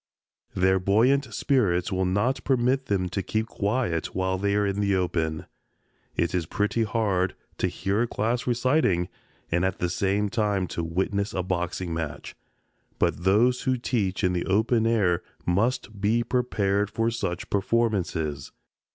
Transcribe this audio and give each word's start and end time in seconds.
Their 0.55 0.79
buoyant 0.79 1.31
spirits 1.31 1.91
will 1.91 2.05
not 2.07 2.43
permit 2.43 2.87
them 2.87 3.07
to 3.09 3.21
keep 3.21 3.45
quiet 3.45 4.15
while 4.15 4.39
they 4.39 4.55
are 4.55 4.65
in 4.65 4.79
the 4.79 4.95
open. 4.95 5.45
It 6.15 6.33
is 6.33 6.47
pretty 6.47 6.81
hard 6.85 7.35
to 7.59 7.67
hear 7.67 8.01
a 8.01 8.07
class 8.07 8.47
reciting 8.47 9.09
and 9.51 9.63
at 9.63 9.77
the 9.77 9.89
same 9.91 10.27
time 10.29 10.65
to 10.69 10.83
witness 10.83 11.35
a 11.35 11.43
boxing 11.43 11.93
match, 11.93 12.35
but 12.97 13.25
those 13.25 13.61
who 13.61 13.77
teach 13.77 14.23
in 14.23 14.33
the 14.33 14.47
open 14.47 14.87
air 14.87 15.21
must 15.45 16.01
be 16.01 16.23
prepared 16.23 16.89
for 16.89 17.11
such 17.11 17.51
performances. 17.51 18.51